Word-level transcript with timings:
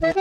Valle 0.00 0.14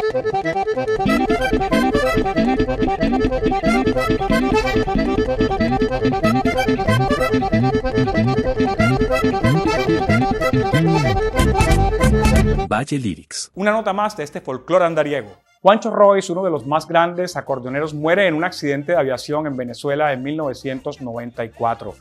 Lyrics. 12.98 13.52
Una 13.54 13.72
nota 13.72 13.94
más 13.94 14.18
de 14.18 14.24
este 14.24 14.42
folclore 14.42 14.86
andariego. 14.86 15.38
Juancho 15.62 15.92
Royce, 15.92 16.32
uno 16.32 16.44
de 16.44 16.50
los 16.50 16.66
más 16.66 16.88
grandes 16.88 17.38
acordeoneros, 17.38 17.94
muere 17.94 18.26
en 18.26 18.34
un 18.34 18.46
accidente 18.46 18.94
de 18.94 18.98
aviación 18.98 19.46
en 19.46 19.56
Venezuela 19.56 20.12
en 20.12 20.24
1994. 20.24 21.94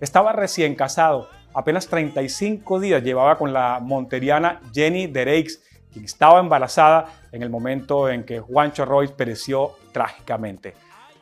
Estaba 0.00 0.30
recién 0.30 0.76
casado, 0.76 1.28
apenas 1.52 1.88
35 1.88 2.78
días 2.78 3.02
llevaba 3.02 3.36
con 3.36 3.52
la 3.52 3.80
monteriana 3.80 4.60
Jenny 4.72 5.08
Dereix, 5.08 5.60
quien 5.92 6.04
estaba 6.04 6.38
embarazada 6.38 7.23
en 7.34 7.42
el 7.42 7.50
momento 7.50 8.08
en 8.08 8.24
que 8.24 8.38
Juancho 8.38 8.84
Royce 8.84 9.12
pereció 9.12 9.72
trágicamente. 9.90 10.74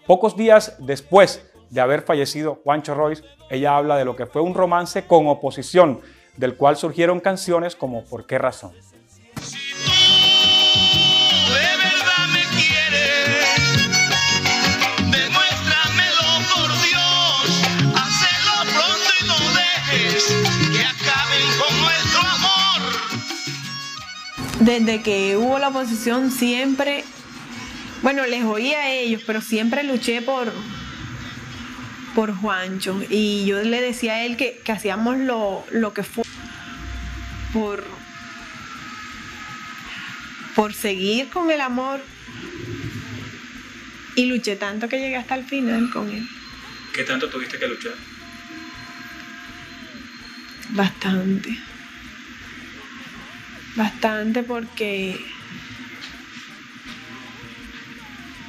Pocos 0.07 0.37
días 0.37 0.77
después 0.79 1.51
de 1.71 1.81
haber 1.81 2.03
fallecido 2.03 2.61
Juancho 2.63 2.95
Royce, 2.95 3.25
ella 3.49 3.79
habla 3.79 3.97
de 3.97 4.05
lo 4.05 4.15
que 4.15 4.27
fue 4.27 4.43
un 4.43 4.53
romance 4.55 5.07
con 5.07 5.27
oposición, 5.27 6.01
del 6.37 6.55
cual 6.57 6.77
surgieron 6.77 7.19
canciones 7.19 7.75
como 7.77 8.05
¿Por 8.05 8.27
qué 8.27 8.37
razón? 8.37 8.73
Desde 24.65 25.03
que 25.03 25.37
hubo 25.37 25.59
la 25.59 25.69
oposición 25.69 26.31
siempre, 26.31 27.05
bueno, 28.03 28.27
les 28.27 28.45
oí 28.45 28.73
a 28.73 28.93
ellos, 28.93 29.23
pero 29.27 29.41
siempre 29.41 29.83
luché 29.83 30.23
por, 30.23 30.53
por 32.15 32.35
Juancho. 32.35 33.01
Y 33.11 33.45
yo 33.45 33.63
le 33.63 33.81
decía 33.81 34.15
a 34.15 34.25
él 34.25 34.37
que, 34.37 34.63
hacíamos 34.69 35.19
lo, 35.19 35.93
que 35.95 36.03
fue 36.03 36.25
por, 37.53 37.85
por 40.55 40.75
seguir 40.75 41.29
con 41.29 41.51
el 41.51 41.61
amor. 41.61 42.01
Y 44.15 44.27
luché 44.27 44.57
tanto 44.57 44.89
que 44.89 44.99
llegué 44.99 45.17
hasta 45.17 45.35
el 45.35 45.45
final 45.45 45.91
con 45.91 46.09
él. 46.09 46.29
¿Qué 46.95 47.03
tanto 47.03 47.29
tuviste 47.29 47.59
que 47.59 47.67
luchar? 47.67 47.95
Bastante 50.71 51.59
bastante 53.77 54.43
porque, 54.43 55.17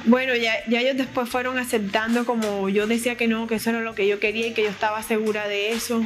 bueno, 0.04 0.34
ya, 0.36 0.56
ellos 0.68 0.96
después 0.96 1.28
fueron 1.28 1.58
aceptando 1.58 2.24
como 2.26 2.68
yo 2.68 2.86
decía 2.86 3.16
que 3.16 3.28
no, 3.28 3.46
que 3.46 3.56
eso 3.56 3.70
era 3.70 3.80
lo 3.80 3.94
que 3.94 4.06
yo 4.06 4.20
quería 4.20 4.46
y 4.48 4.52
que 4.52 4.62
yo 4.62 4.70
estaba 4.70 5.02
segura 5.02 5.48
de 5.48 5.72
eso. 5.72 6.04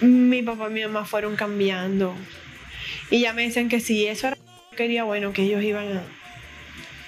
Mi 0.00 0.42
papá 0.42 0.68
y 0.70 0.72
mi 0.72 0.82
mamá 0.82 1.04
fueron 1.04 1.36
cambiando. 1.36 2.14
Y 3.10 3.20
ya 3.20 3.32
me 3.32 3.42
dicen 3.42 3.68
que 3.68 3.80
si 3.80 4.06
eso 4.06 4.28
era 4.28 4.36
lo 4.36 4.42
que 4.42 4.70
yo 4.70 4.76
quería, 4.76 5.04
bueno, 5.04 5.32
que 5.32 5.42
ellos 5.42 5.62
iban 5.62 5.96
a... 5.96 6.02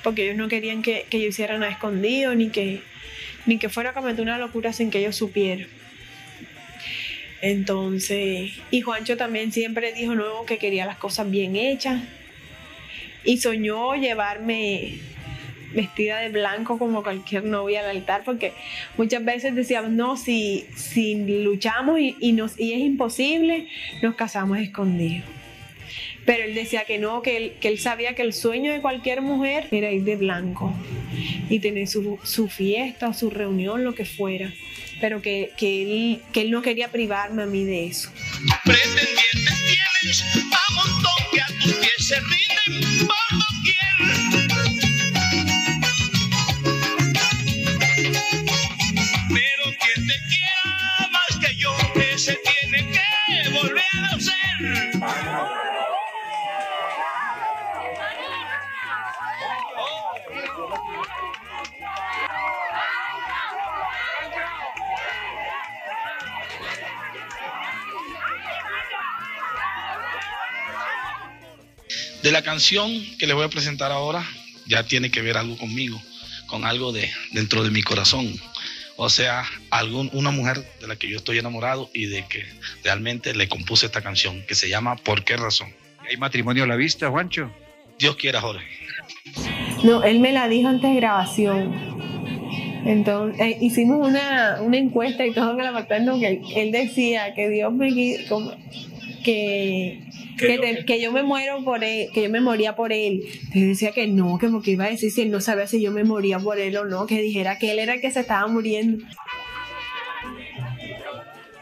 Porque 0.03 0.25
ellos 0.25 0.37
no 0.37 0.49
querían 0.49 0.83
que, 0.83 1.07
que 1.11 1.21
yo 1.21 1.29
hiciera 1.29 1.59
nada 1.59 1.73
escondido, 1.73 2.35
ni 2.35 2.51
que, 2.51 2.83
ni 3.45 3.59
que 3.59 3.69
fuera 3.69 3.91
a 3.91 3.93
cometer 3.93 4.23
una 4.23 4.39
locura 4.39 4.73
sin 4.73 4.91
que 4.91 4.99
ellos 4.99 5.17
supieran. 5.17 5.69
Entonces, 7.43 8.53
y 8.71 8.81
Juancho 8.81 9.17
también 9.17 9.53
siempre 9.53 9.93
dijo 9.93 10.15
nuevo 10.15 10.47
que 10.47 10.59
quería 10.59 10.87
las 10.87 10.97
cosas 10.97 11.31
bien 11.31 11.55
hechas 11.57 12.03
y 13.25 13.39
soñó 13.39 13.95
llevarme 13.95 14.95
vestida 15.75 16.21
de 16.21 16.31
blanco 16.31 16.79
como 16.79 17.03
cualquier 17.03 17.45
novia 17.45 17.81
al 17.81 17.97
altar, 17.97 18.23
porque 18.25 18.53
muchas 18.97 19.25
veces 19.25 19.55
decíamos, 19.55 19.91
no, 19.91 20.17
si, 20.17 20.65
si 20.75 21.15
luchamos 21.43 21.99
y, 22.01 22.33
nos, 22.33 22.59
y 22.59 22.73
es 22.73 22.81
imposible, 22.81 23.69
nos 24.03 24.15
casamos 24.15 24.59
escondidos. 24.59 25.27
Pero 26.25 26.45
él 26.45 26.55
decía 26.55 26.85
que 26.85 26.99
no, 26.99 27.23
que 27.23 27.37
él, 27.37 27.53
que 27.61 27.69
él 27.69 27.79
sabía 27.79 28.15
que 28.15 28.23
el 28.23 28.33
sueño 28.33 28.73
de 28.73 28.81
cualquier 28.81 29.21
mujer 29.21 29.69
era 29.71 29.93
ir 29.93 30.03
de 30.03 30.17
blanco 30.17 30.73
y 31.49 31.61
tener 31.61 31.87
su, 31.87 32.19
su 32.25 32.49
fiesta 32.49 33.09
o 33.09 33.15
su 33.15 33.31
reunión, 33.31 33.85
lo 33.85 33.95
que 33.95 34.05
fuera 34.05 34.53
pero 35.01 35.21
que, 35.23 35.53
que, 35.57 35.83
él, 35.83 36.23
que 36.33 36.43
él 36.43 36.51
no 36.51 36.63
quería 36.63 36.89
privarme 36.89 37.43
a 37.43 37.47
mí 37.47 37.65
de 37.65 37.87
eso. 37.87 38.11
Pretendientes 38.65 39.63
tienes 39.67 40.23
a 40.23 40.73
montón 40.75 41.26
De 72.27 72.33
la 72.33 72.43
canción 72.43 72.91
que 73.21 73.29
les 73.29 73.37
voy 73.37 73.45
a 73.45 73.49
presentar 73.49 73.93
ahora, 73.93 74.27
ya 74.67 74.83
tiene 74.83 75.13
que 75.13 75.23
ver 75.23 75.37
algo 75.37 75.57
conmigo, 75.57 76.03
con 76.49 76.65
algo 76.65 76.91
de 76.91 77.09
dentro 77.31 77.63
de 77.63 77.71
mi 77.71 77.85
corazón. 77.85 78.35
O 78.97 79.09
sea, 79.09 79.45
algún, 79.71 80.11
una 80.13 80.33
mujer 80.33 80.67
de 80.81 80.89
la 80.89 80.97
que 80.97 81.09
yo 81.09 81.19
estoy 81.19 81.39
enamorado 81.39 81.89
y 81.95 82.07
de 82.07 82.27
que 82.27 82.45
realmente 82.83 83.33
le 83.33 83.49
compuse 83.49 83.87
esta 83.87 84.01
canción, 84.01 84.43
que 84.43 84.57
se 84.57 84.69
llama 84.69 84.97
¿Por 84.97 85.23
qué 85.23 85.37
razón? 85.37 85.73
¿Hay 86.11 86.17
matrimonio 86.17 86.65
a 86.65 86.67
la 86.67 86.75
vista, 86.75 87.11
Juancho? 87.11 87.49
Dios 87.97 88.17
quiera, 88.17 88.41
Jorge. 88.41 88.67
No, 89.85 90.03
él 90.03 90.19
me 90.19 90.33
la 90.33 90.49
dijo 90.49 90.67
antes 90.67 90.91
de 90.91 90.97
grabación. 90.97 91.97
Entonces, 92.85 93.41
eh, 93.41 93.59
hicimos 93.61 94.05
una, 94.05 94.59
encuesta 94.73 95.25
y 95.25 95.33
todo 95.33 95.53
en 95.53 95.61
el 95.61 95.67
apartamento 95.69 96.19
que 96.19 96.43
él 96.57 96.73
decía 96.73 97.35
que 97.35 97.49
Dios 97.49 97.73
me 97.73 97.93
que 99.27 100.07
que, 100.87 101.01
yo 101.01 101.13
me 101.13 101.23
muero 101.23 101.65
por 101.65 101.83
él, 101.83 102.11
que 102.13 102.23
yo 102.23 102.31
me 102.31 102.41
moría 102.41 102.77
por 102.77 102.93
él. 102.93 103.23
Entonces 103.25 103.69
decía 103.69 103.93
que 103.93 104.07
no, 104.07 104.39
que 104.39 104.49
porque 104.49 104.73
iba 104.73 104.85
a 104.85 104.89
decir 104.89 105.11
si 105.11 105.23
él 105.23 105.31
no 105.31 105.41
sabía 105.41 105.67
si 105.67 105.83
yo 105.83 105.91
me 105.91 106.05
moría 106.05 106.39
por 106.39 106.59
él 106.59 106.77
o 106.77 106.85
no, 106.85 107.07
que 107.07 107.21
dijera 107.21 107.59
que 107.59 107.73
él 107.73 107.79
era 107.79 107.95
el 107.95 108.01
que 108.01 108.11
se 108.11 108.21
estaba 108.21 108.47
muriendo. 108.47 109.05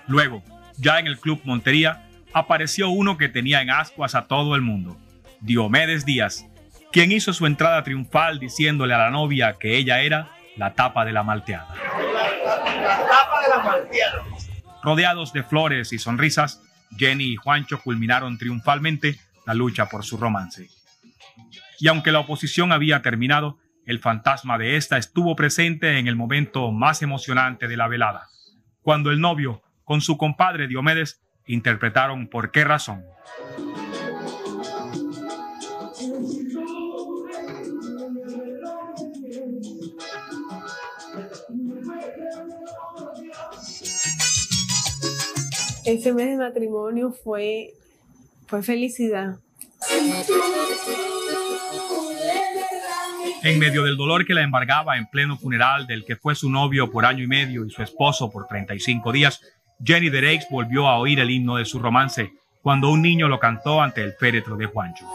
Luego, 0.06 0.42
ya 0.76 0.98
en 0.98 1.06
el 1.06 1.18
Club 1.18 1.40
Montería, 1.44 2.02
apareció 2.32 2.90
uno 2.90 3.16
que 3.16 3.28
tenía 3.28 3.62
en 3.62 3.70
ascuas 3.70 4.14
a 4.14 4.26
todo 4.26 4.54
el 4.54 4.60
mundo, 4.60 4.98
Diomedes 5.40 6.04
Díaz, 6.04 6.46
quien 6.92 7.12
hizo 7.12 7.32
su 7.32 7.46
entrada 7.46 7.82
triunfal 7.84 8.38
diciéndole 8.38 8.92
a 8.94 8.98
la 8.98 9.10
novia 9.10 9.56
que 9.58 9.76
ella 9.76 10.02
era 10.02 10.28
la 10.56 10.74
tapa 10.74 11.04
de 11.04 11.12
la 11.12 11.22
malteada. 11.22 11.74
La 11.74 12.98
tapa 12.98 13.42
de 13.42 13.48
la 13.48 13.62
malteada. 13.62 14.24
Rodeados 14.82 15.32
de 15.32 15.42
flores 15.42 15.92
y 15.94 15.98
sonrisas, 15.98 16.60
Jenny 16.96 17.32
y 17.32 17.36
Juancho 17.36 17.80
culminaron 17.80 18.38
triunfalmente 18.38 19.18
la 19.46 19.54
lucha 19.54 19.86
por 19.86 20.04
su 20.04 20.16
romance. 20.16 20.68
Y 21.80 21.88
aunque 21.88 22.12
la 22.12 22.20
oposición 22.20 22.72
había 22.72 23.02
terminado, 23.02 23.58
el 23.86 24.00
fantasma 24.00 24.58
de 24.58 24.76
esta 24.76 24.96
estuvo 24.96 25.36
presente 25.36 25.98
en 25.98 26.06
el 26.06 26.16
momento 26.16 26.72
más 26.72 27.02
emocionante 27.02 27.68
de 27.68 27.76
la 27.76 27.88
velada, 27.88 28.28
cuando 28.82 29.10
el 29.10 29.20
novio, 29.20 29.62
con 29.84 30.00
su 30.00 30.16
compadre 30.16 30.68
Diomedes, 30.68 31.20
interpretaron 31.46 32.28
por 32.28 32.50
qué 32.50 32.64
razón. 32.64 33.04
Ese 45.84 46.12
mes 46.12 46.30
de 46.30 46.36
matrimonio 46.36 47.12
fue, 47.12 47.72
fue 48.46 48.62
felicidad. 48.62 49.36
En 53.42 53.58
medio 53.58 53.84
del 53.84 53.96
dolor 53.96 54.24
que 54.24 54.32
la 54.32 54.42
embargaba 54.42 54.96
en 54.96 55.06
pleno 55.06 55.36
funeral 55.36 55.86
del 55.86 56.04
que 56.04 56.16
fue 56.16 56.34
su 56.34 56.48
novio 56.48 56.90
por 56.90 57.04
año 57.04 57.22
y 57.22 57.26
medio 57.26 57.66
y 57.66 57.70
su 57.70 57.82
esposo 57.82 58.30
por 58.30 58.46
35 58.46 59.12
días, 59.12 59.40
Jenny 59.84 60.08
Dereix 60.08 60.46
volvió 60.50 60.88
a 60.88 60.98
oír 60.98 61.20
el 61.20 61.30
himno 61.30 61.56
de 61.56 61.66
su 61.66 61.78
romance 61.78 62.32
cuando 62.62 62.90
un 62.90 63.02
niño 63.02 63.28
lo 63.28 63.38
cantó 63.38 63.82
ante 63.82 64.02
el 64.02 64.14
féretro 64.14 64.56
de 64.56 64.66
Juancho. 64.66 65.06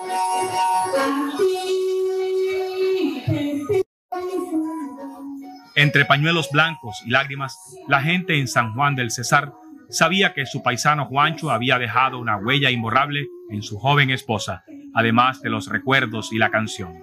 Entre 5.76 6.06
pañuelos 6.06 6.50
blancos 6.52 7.02
y 7.06 7.10
lágrimas, 7.10 7.58
la 7.88 8.02
gente 8.02 8.38
en 8.38 8.48
San 8.48 8.76
Juan 8.76 8.96
del 8.96 9.10
Cesar 9.10 9.52
sabía 9.90 10.34
que 10.34 10.46
su 10.46 10.62
paisano 10.62 11.06
Juancho 11.06 11.52
había 11.52 11.78
dejado 11.80 12.20
una 12.20 12.38
huella 12.38 12.70
imborrable 12.70 13.28
en 13.50 13.64
su 13.64 13.78
joven 13.78 14.10
esposa, 14.10 14.64
además 14.94 15.42
de 15.42 15.50
los 15.50 15.68
recuerdos 15.68 16.32
y 16.32 16.38
la 16.38 16.50
canción. 16.50 17.00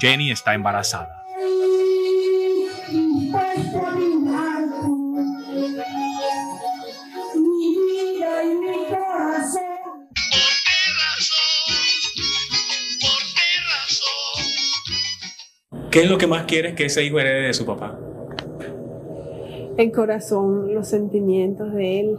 Jenny 0.00 0.30
está 0.30 0.54
embarazada. 0.54 1.22
¿Qué 15.90 16.00
es 16.00 16.10
lo 16.10 16.16
que 16.16 16.26
más 16.26 16.44
quieres 16.44 16.74
que 16.74 16.86
ese 16.86 17.04
hijo 17.04 17.20
herede 17.20 17.48
de 17.48 17.52
su 17.52 17.66
papá? 17.66 17.98
El 19.82 19.90
corazón, 19.90 20.72
los 20.72 20.86
sentimientos 20.86 21.72
de 21.74 22.00
él. 22.00 22.18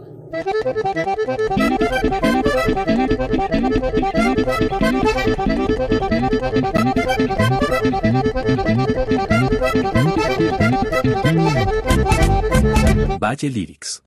Valle 13.18 13.48
Lyrics 13.48 14.02